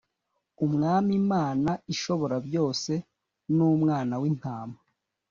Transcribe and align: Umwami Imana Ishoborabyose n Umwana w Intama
Umwami 0.65 1.11
Imana 1.21 1.71
Ishoborabyose 1.93 2.93
n 3.55 3.57
Umwana 3.71 4.13
w 4.21 4.23
Intama 4.31 4.77